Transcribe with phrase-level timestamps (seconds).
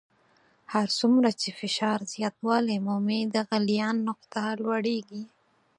[0.73, 5.23] هر څومره چې فشار زیاتوالی مومي د غلیان نقطه لوړیږي.